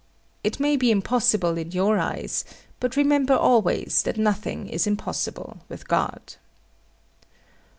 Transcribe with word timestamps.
It 0.43 0.59
may 0.59 0.77
be 0.77 0.89
impossible 0.89 1.59
in 1.59 1.73
your 1.73 1.99
eyes: 1.99 2.43
but 2.79 2.95
remember 2.95 3.35
always 3.35 4.01
that 4.01 4.17
nothing 4.17 4.67
is 4.67 4.87
impossible 4.87 5.57
with 5.69 5.87
God. 5.87 6.37